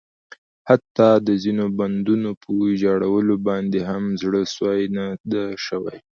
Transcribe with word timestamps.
حتٰی 0.69 1.13
د 1.27 1.29
ځینو 1.43 1.65
بندونو 1.79 2.29
په 2.41 2.47
ویجاړولو 2.61 3.35
باندې 3.47 3.79
هم 3.89 4.03
زړه 4.21 4.41
سوی 4.55 4.81
نه 4.97 5.05
ده 5.31 5.43
شوی. 5.65 5.97